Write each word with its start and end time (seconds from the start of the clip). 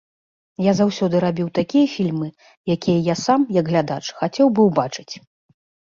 Я 0.67 0.71
заўсёды 0.79 1.15
рабіў 1.25 1.51
такія 1.59 1.87
фільмы, 1.97 2.27
якія 2.79 2.99
я 3.13 3.19
сам, 3.27 3.39
як 3.61 3.65
глядач, 3.75 4.03
хацеў 4.21 4.47
бы 4.57 4.61
ўбачыць. 4.73 5.11